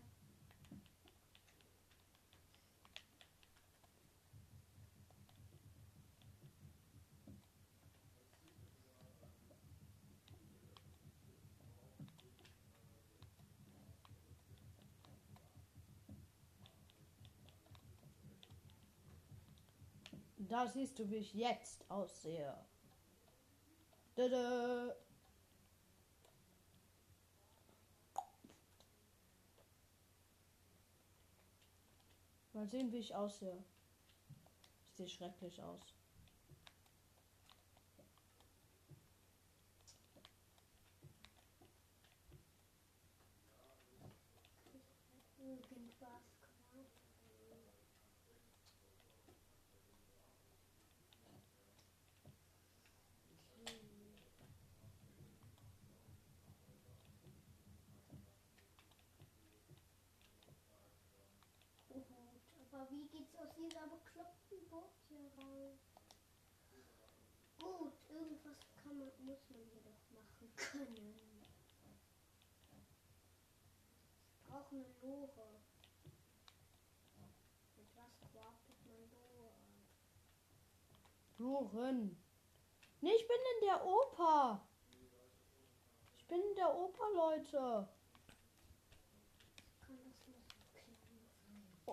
[20.39, 22.57] Da siehst du, wie ich jetzt aussehe.
[24.15, 24.97] Dada.
[32.63, 33.59] Mal sehen, wie ich aussehe.
[34.87, 35.83] Ich sehe schrecklich aus.
[45.41, 46.87] Irgendwas quasi.
[61.89, 62.05] Gut,
[62.73, 65.79] aber wie geht's aus dieser bekloppten Burg hier raus?
[67.59, 71.15] Gut, irgendwas kann man, muss man hier doch machen können.
[74.33, 75.61] Ich brauche eine Lore.
[77.77, 79.53] Mit was craftet man Lore?
[81.39, 82.17] Loren.
[83.01, 84.67] Nee, ich bin in der Oper.
[86.19, 87.89] Ich bin in der Oper, Leute.
[89.81, 90.97] Kann das nicht klappen?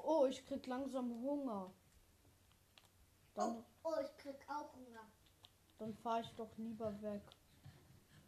[0.04, 1.74] Oh, oh, ich krieg langsam Hunger.
[3.34, 5.12] Dann, Oh, ich krieg auch Hunger.
[5.78, 7.22] dann fahre ich doch lieber weg.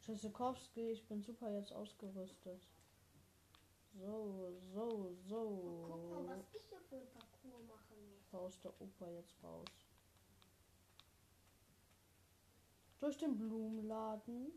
[0.02, 2.68] Tschüssikowski, ich bin super jetzt ausgerüstet.
[3.94, 6.30] So, so, Oh, guck mal, so.
[6.30, 8.34] was ich hier für ein Parcours machen muss.
[8.34, 9.68] Aus der Oper jetzt raus.
[13.00, 14.52] Durch den Blumenladen.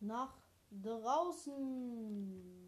[0.00, 0.36] Nach
[0.70, 2.67] draußen.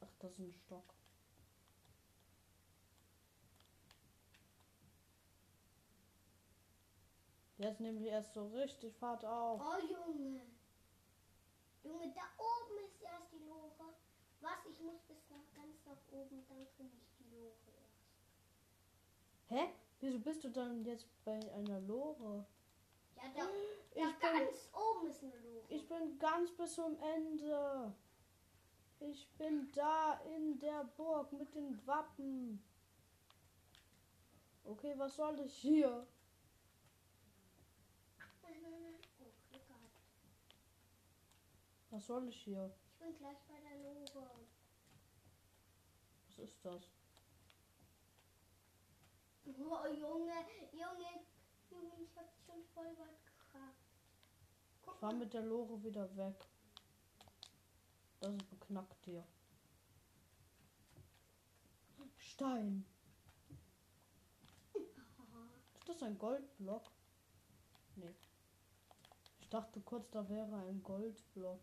[0.00, 0.94] Ach, das ist ein Stock.
[7.58, 9.60] Jetzt nehme ich erst so richtig Fahrt auf.
[9.60, 10.42] Oh, Junge.
[11.82, 13.94] Junge, da oben ist erst die Lore.
[14.40, 14.66] Was?
[14.70, 18.10] Ich muss bis nach ganz nach oben, dann finde ich die Lore erst.
[19.48, 19.72] Hä?
[20.00, 22.44] Wieso bist du dann jetzt bei einer Lore?
[23.32, 23.48] Da,
[23.94, 25.64] Ich da bin, ganz oben ist eine Lore.
[25.68, 27.94] ich bin ganz bis zum Ende.
[29.00, 32.62] Ich bin da in der Burg mit den Wappen.
[34.64, 36.06] Okay, was soll ich hier?
[41.90, 42.74] Was soll ich hier?
[42.92, 44.30] Ich bin gleich bei der Lore.
[46.26, 46.90] Was ist das?
[49.46, 50.32] Oh, Junge,
[50.72, 51.10] Junge,
[51.74, 53.74] Junge, ich hab schon voll weit gekracht.
[54.72, 55.18] Ich Guck fahr mal.
[55.18, 56.46] mit der Lore wieder weg.
[58.20, 59.24] Das ist beknackt hier.
[62.16, 62.84] Stein.
[64.74, 66.90] Ist das ein Goldblock?
[67.96, 68.14] Nee.
[69.40, 71.60] Ich dachte kurz, da wäre ein Goldblock.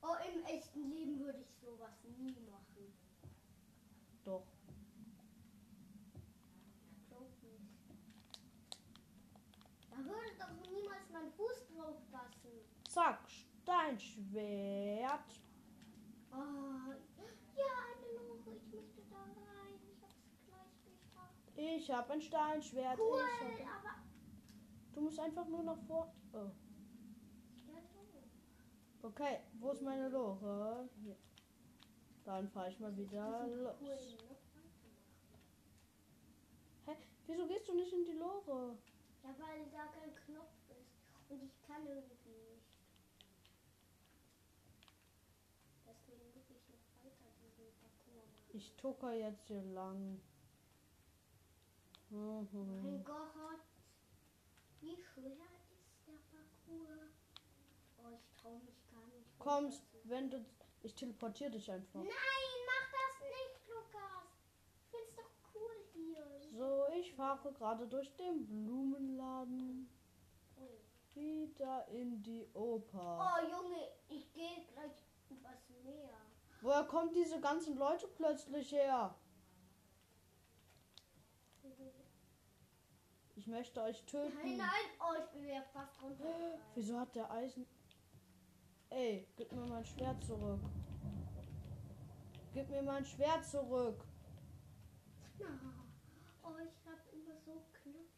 [0.00, 2.92] Oh, im echten Leben würde ich sowas nie machen.
[4.24, 4.46] Doch.
[7.08, 7.72] Glaub nicht.
[9.90, 12.81] Da würde doch niemals mein Fuß drauf passen.
[12.92, 15.40] Zack, Steinschwert.
[16.30, 16.92] Oh,
[17.56, 18.52] ja, eine Lore.
[18.54, 19.80] Ich möchte da rein.
[19.90, 21.40] Ich hab's gleich geschafft.
[21.56, 22.98] Ich habe ein Steinschwert.
[22.98, 23.22] Cool,
[23.58, 23.78] Ich hab...
[23.78, 23.94] aber.
[24.92, 26.12] Du musst einfach nur nach vor.
[26.34, 26.36] Oh.
[26.36, 26.52] Ja.
[29.02, 30.86] Okay, wo ist meine Lore?
[31.02, 31.16] Hier.
[32.26, 33.80] Dann fahre ich mal wieder los.
[34.18, 34.36] Noch.
[36.92, 36.96] Hä?
[37.26, 38.76] Wieso gehst du nicht in die Lore?
[39.24, 40.92] Ja, weil da kein Knopf ist.
[41.30, 42.42] Und ich kann irgendwie nicht.
[45.86, 48.41] Deswegen muss ich noch weiter diesen Parcours machen.
[48.54, 50.20] Ich tucker jetzt hier lang.
[52.10, 53.04] Mein Mhm.
[53.04, 53.60] Gott,
[54.80, 57.10] wie schwer ist der Parcours?
[57.98, 59.38] Oh, ich traue mich gar nicht.
[59.38, 60.44] Kommst, wenn du.
[60.82, 62.00] Ich teleportiere dich einfach.
[62.00, 64.28] Nein, mach das nicht, Lukas.
[64.82, 66.50] Ich find's doch cool hier.
[66.50, 69.88] So, ich fahre gerade durch den Blumenladen.
[71.14, 73.18] Wieder in die Oper.
[73.20, 76.18] Oh, Junge, ich gehe gleich übers Meer.
[76.62, 79.12] Woher kommen diese ganzen Leute plötzlich her?
[83.34, 84.32] Ich möchte euch töten.
[84.36, 84.68] Nein, nein,
[85.00, 86.60] oh, ich bin ja fast runtergefallen.
[86.76, 87.66] Wieso hat der Eisen.
[88.90, 90.60] Ey, gib mir mein Schwert zurück.
[92.54, 94.04] Gib mir mein Schwert zurück.
[96.44, 98.08] Oh, ich hab immer so Glück.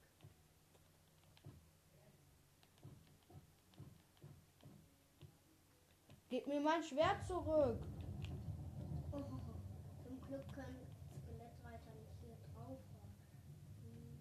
[6.28, 7.78] Gib mir mein Schwert zurück.
[10.28, 10.86] Glück können
[11.22, 12.78] Skelettreiter nicht hier drauf.
[13.82, 14.18] Hm.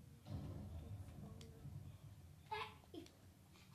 [2.49, 2.61] Hä?
[2.91, 3.09] Ich,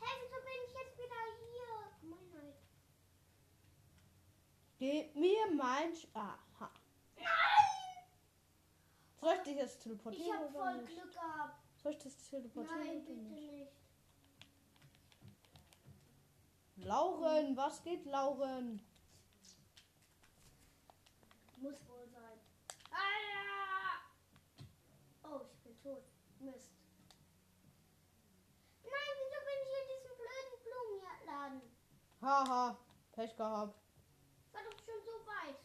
[0.01, 1.73] hä, wieso bin ich jetzt wieder hier?
[2.01, 2.57] Gemeinheit.
[4.79, 6.71] Gib mir mein Sch Aha.
[7.17, 8.05] Nein!
[9.21, 10.95] Soll ich dich jetzt Ich teleportieren hab oder voll nicht?
[10.95, 11.63] Glück gehabt.
[11.83, 13.53] Soll ich das teleportieren Nein, bitte nicht?
[13.53, 13.73] nicht.
[16.77, 18.81] Lauren, was geht, Lauren?
[21.61, 21.98] Muss wohl!
[25.23, 26.03] Oh, ich bin tot.
[26.41, 26.73] Mist.
[28.83, 31.63] Nein, wieso bin ich in diesem blöden Blumenladen?
[32.23, 32.79] Haha,
[33.13, 33.79] Pech gehabt.
[34.53, 35.57] War doch schon so weit.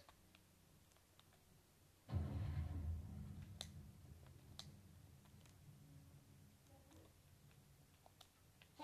[8.78, 8.84] Hä?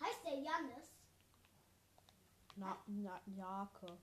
[0.00, 0.92] Heißt der Jannis?
[2.56, 3.98] Na, na, Jake.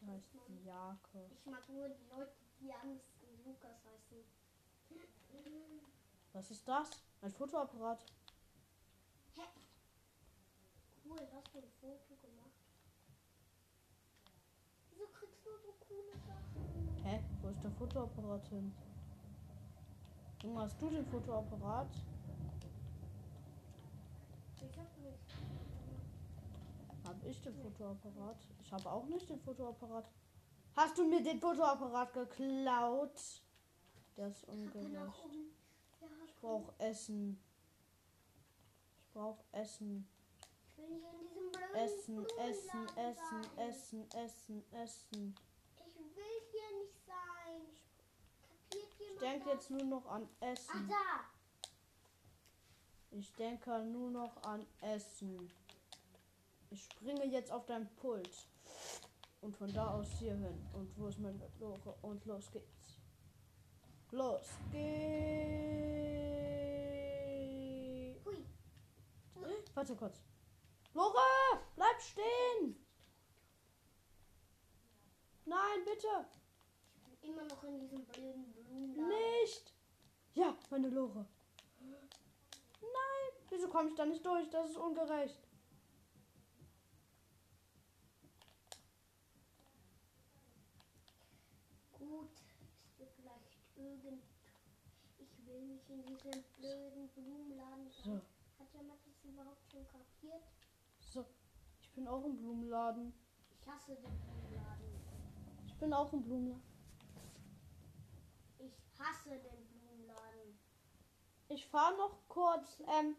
[0.00, 0.34] Da heißt
[0.64, 1.30] Jake.
[1.30, 4.24] Ich mag nur die Leute, die und Lukas heißen.
[6.32, 6.90] Was ist das?
[7.20, 8.04] Ein Fotoapparat.
[9.36, 9.42] Hä?
[11.04, 12.50] Cool, hast du ein Foto gemacht?
[14.90, 17.04] Wieso kriegst du so coole Sachen?
[17.04, 17.22] Hä?
[17.42, 18.72] Wo ist der Fotoapparat hin?
[20.42, 21.94] Junge, hast du den Fotoapparat?
[24.62, 25.34] Ich hab nicht.
[27.30, 28.36] ich den Fotoapparat?
[28.70, 30.08] Ich habe auch nicht den Fotoapparat.
[30.76, 33.42] Hast du mir den Fotoapparat geklaut?
[34.16, 35.12] Der ist ungerecht.
[36.24, 37.42] Ich brauche Essen.
[39.00, 40.08] Ich brauche Essen.
[40.68, 43.42] Ich will hier in diesem blöden Essen, Essen, Essen.
[43.56, 45.34] Essen, Essen, Essen.
[45.84, 47.66] Ich will hier nicht sein.
[48.70, 50.88] Ich denke jetzt nur noch an Essen.
[53.10, 55.50] Ich denke nur noch an Essen.
[56.70, 58.46] Ich springe jetzt auf dein Pult.
[59.40, 60.68] Und von da aus hier hin.
[60.72, 61.94] Und wo ist meine Lore?
[62.02, 62.98] Und los geht's.
[64.10, 64.90] Los geht's.
[69.34, 69.54] Hui.
[69.74, 70.20] Warte kurz.
[70.92, 71.18] Lore,
[71.76, 72.76] bleib stehen.
[75.46, 76.26] Nein, bitte.
[77.12, 79.08] Ich bin immer noch in diesem blöden Blumenladen.
[79.08, 79.74] Nicht.
[80.34, 81.26] Ja, meine Lore.
[81.80, 82.10] Nein.
[83.48, 84.48] Wieso komme ich da nicht durch?
[84.50, 85.48] Das ist ungerecht.
[91.98, 92.30] Gut,
[92.80, 94.24] ist dir vielleicht irgend.
[95.18, 97.90] Ich will nicht in diesem blöden Blumenladen.
[97.90, 98.20] So,
[98.58, 100.42] Hat jemand das überhaupt schon kapiert?
[101.00, 101.24] so.
[101.82, 103.12] Ich bin auch im Blumenladen.
[103.50, 104.86] Ich hasse den Blumenladen.
[105.66, 106.62] Ich bin auch im Blumenladen.
[108.58, 110.58] Ich hasse den Blumenladen.
[111.48, 113.16] Ich fahre noch kurz ähm,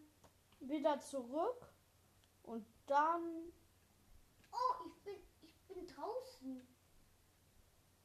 [0.62, 1.68] wieder zurück.
[2.44, 3.52] Und dann.
[4.52, 6.68] Oh, ich bin, ich bin draußen.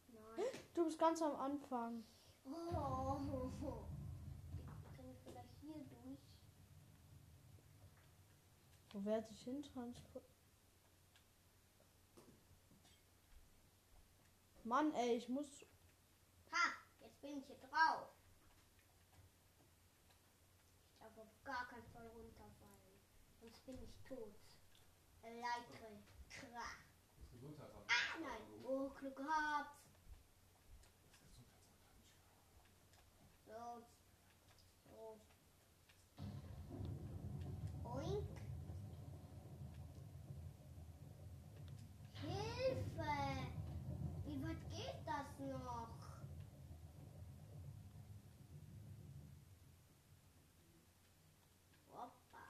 [0.08, 0.44] Nein.
[0.74, 2.04] Du bist ganz am Anfang.
[2.44, 3.16] Oh,
[4.96, 6.18] kann ich vielleicht hier durch?
[8.96, 10.24] Wo werde ich hintransportiert?
[14.64, 15.66] Mann, ey, ich muss.
[16.50, 16.72] Ha,
[17.02, 18.08] jetzt bin ich hier drauf.
[20.88, 22.98] Ich darf auf gar keinen Fall runterfallen.
[23.42, 24.34] Sonst bin ich tot.
[25.22, 26.02] Leitre.
[26.30, 26.78] Krach.
[27.88, 28.64] Ah, nein.
[28.64, 29.76] Oh, Glück gehabt.
[33.44, 33.84] So.
[34.90, 35.20] So.
[37.84, 38.36] Oink.
[42.26, 43.12] Hilfe!
[44.24, 45.88] Wie weit geht das noch?
[51.92, 52.44] Hoppa.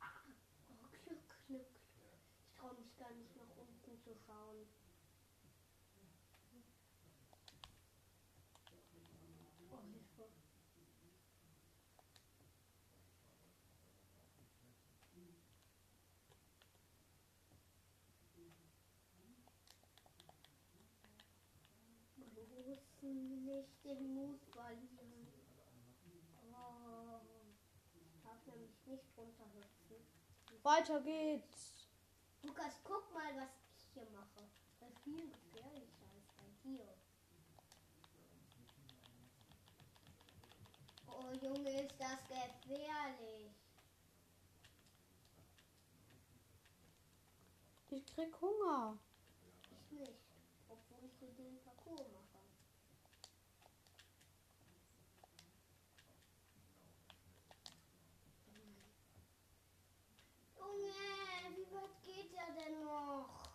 [0.00, 1.66] Oh, Glück, Glück.
[2.42, 3.48] Ich traue mich gar nicht nach
[4.08, 4.66] unten zu schauen.
[9.70, 10.28] Oh, Hilfe.
[22.60, 25.26] Nicht den Mut verlieren.
[26.52, 27.20] Oh,
[27.94, 29.96] ich darf nämlich nicht runterhüpfen.
[30.62, 31.88] Weiter geht's.
[32.42, 33.67] Lukas, guck mal, was
[33.98, 34.48] hier mache.
[34.80, 36.88] Das ist viel gefährlicher als bei dir.
[41.06, 43.50] Oh Junge, ist das gefährlich.
[47.90, 48.98] Ich krieg Hunger.
[49.42, 50.12] Ich nicht,
[50.68, 52.38] obwohl ich hier den Parcours mache.
[60.56, 60.92] Junge,
[61.56, 63.48] wie weit geht er denn noch?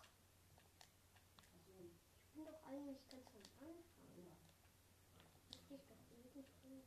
[1.54, 4.26] Ich bin doch eigentlich ganz am Anfang.
[5.48, 6.82] Müsste ich doch irgendwie.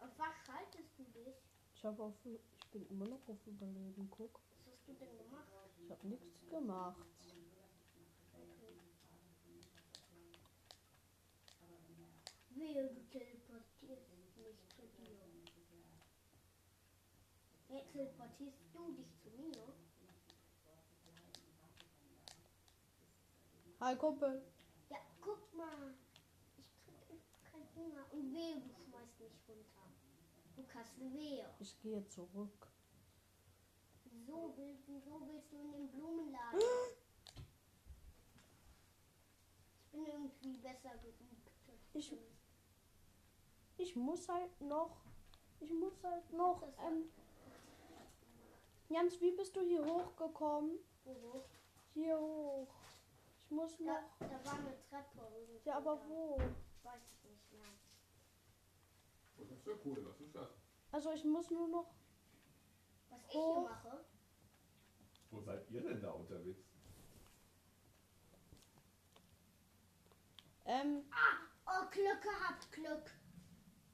[0.00, 1.36] Auf was schaltest du dich?
[1.74, 2.14] Ich habe auf.
[2.24, 4.08] Ich bin immer noch auf Überleben.
[4.10, 4.40] Guck.
[4.64, 5.48] Was hast du denn gemacht?
[5.82, 7.06] Ich habe nichts gemacht.
[12.56, 15.18] Wehe, du teleportierst mich zu dir.
[17.68, 19.74] Hey, teleportierst du dich zu mir?
[23.80, 24.42] Hi, Kumpel.
[24.88, 25.94] Ja, guck mal.
[26.56, 28.04] Ich krieg einfach keinen Hunger.
[28.12, 29.82] Und wehe, du schmeißt mich runter.
[30.56, 31.46] Lukas, wehe.
[31.60, 32.68] Ich gehe zurück.
[34.26, 36.60] So willst, so willst du in den Blumenladen.
[39.76, 41.50] Ich bin irgendwie besser geübt.
[41.94, 42.16] Ich-
[43.76, 44.96] Ich muss halt noch.
[45.60, 46.62] Ich muss halt noch.
[46.86, 47.10] Ähm,
[48.88, 50.78] Jans, wie bist du hier hochgekommen?
[51.04, 51.44] Wo?
[51.92, 52.68] Hier hoch.
[53.38, 54.18] Ich muss Da, noch.
[54.20, 55.68] da war eine Treppe irgendwie.
[55.68, 56.08] Ja, aber da.
[56.08, 56.36] wo?
[56.82, 57.68] Weiß ich nicht mehr.
[59.38, 60.48] Oh, das ist ja cool, was ist das?
[60.92, 61.94] Also ich muss nur noch.
[63.08, 64.04] Was ich hier mache?
[65.30, 66.62] Wo seid ihr denn da unterwegs?
[70.66, 71.04] Ähm,
[71.66, 73.10] Oh, Glück gehabt, Glück.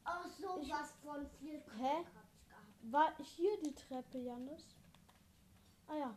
[0.05, 2.03] Oh, sowas von viel Glück Hä?
[2.03, 2.93] gehabt, gehabt.
[2.93, 4.75] war hier die Treppe, Janis?
[5.87, 6.17] Ah ja.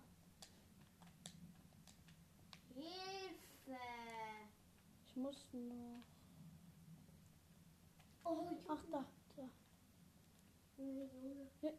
[2.74, 3.78] Hilfe!
[5.06, 6.04] Ich muss noch.
[8.26, 8.97] Oh, ich Ach, da.
[8.97, 9.04] da.
[9.04, 9.49] Junge, Junge.
[10.72, 10.72] Ja,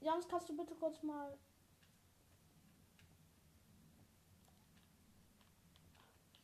[0.00, 1.38] Jans, kannst du bitte kurz mal.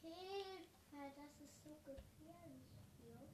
[0.03, 2.65] Hilfe, das ist so gefährlich
[2.99, 3.29] hier.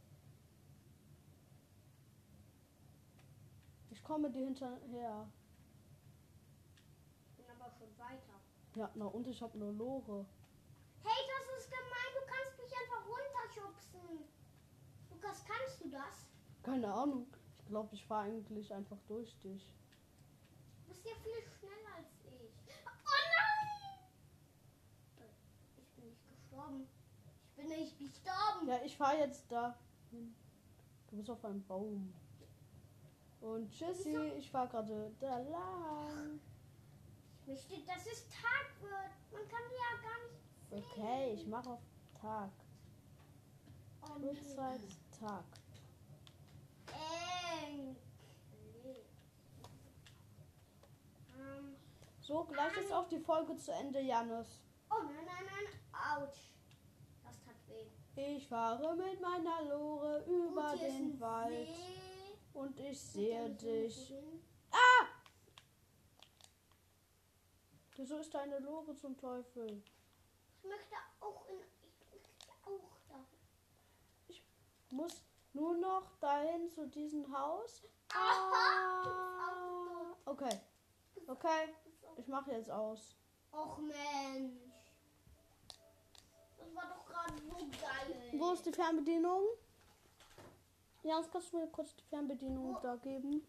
[3.91, 5.29] Ich komme dir hinterher.
[7.25, 8.41] Ich bin aber schon weiter.
[8.75, 10.27] Ja, na und ich habe eine Lore.
[11.03, 14.29] Hey, das ist gemein, du kannst mich einfach runterschubsen.
[15.11, 16.27] Lukas, kannst du das?
[16.63, 17.27] Keine Ahnung.
[17.67, 19.75] Ich glaube, ich fahre eigentlich einfach durch dich.
[20.85, 22.53] Du bist ja viel schneller als ich.
[22.87, 23.11] Oh
[25.19, 25.35] nein!
[25.77, 26.87] Ich bin nicht gestorben.
[27.49, 28.69] Ich bin nicht gestorben.
[28.69, 29.77] Ja, ich fahre jetzt da
[30.13, 30.33] hin.
[31.11, 32.15] Du bist auf einem Baum.
[33.41, 36.39] Und tschüssi, ich fahre gerade da lang.
[37.47, 39.11] Mir steht, dass es Tag wird.
[39.33, 40.39] Man kann die ja gar nicht
[40.71, 41.03] sehen.
[41.03, 41.83] Okay, ich mache auf
[42.21, 42.53] Tag.
[44.03, 44.29] Oh, nee.
[44.29, 44.83] Uhrzeit
[45.19, 45.45] Tag.
[47.63, 47.97] Eng.
[51.39, 51.77] Ähm,
[52.27, 54.61] So, gleich ist auch die Folge zu Ende, Jannis.
[54.91, 56.23] oh nein, nein, nein.
[56.23, 56.51] Autsch.
[57.25, 57.87] Das tat weh.
[58.21, 62.37] Ich fahre mit meiner Lore über ist den Wald See.
[62.53, 64.09] und ich sehe dich.
[64.09, 64.43] Drin.
[67.95, 69.83] Wieso ist deine Lore zum Teufel?
[70.59, 71.61] Ich möchte auch in.
[72.11, 73.25] Ich möchte auch da.
[74.91, 75.23] Muss
[75.53, 77.85] nur noch dahin zu diesem Haus.
[78.19, 80.61] Ah, okay,
[81.27, 81.75] okay,
[82.17, 83.17] ich mache jetzt aus.
[83.53, 84.53] Och Mensch.
[86.59, 88.33] Das war doch gerade so geil.
[88.39, 89.43] Wo ist die Fernbedienung?
[91.03, 92.81] Jans, kannst du mir kurz die Fernbedienung Wo?
[92.81, 93.47] da geben?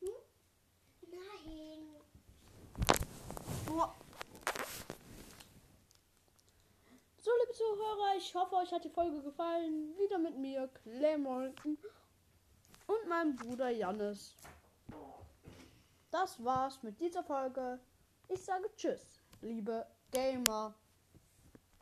[0.00, 1.88] Nein.
[7.18, 9.96] So, liebe Zuhörer, ich hoffe, euch hat die Folge gefallen.
[9.96, 14.34] Wieder mit mir, Clay und meinem Bruder Jannis.
[16.12, 17.80] Das war's mit dieser Folge.
[18.28, 19.00] Ich sage Tschüss,
[19.40, 20.74] liebe Gamer.